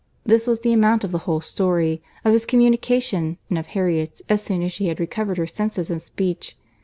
[0.25, 4.63] This was the amount of the whole story,—of his communication and of Harriet's as soon
[4.63, 6.57] as she had recovered her senses and speech.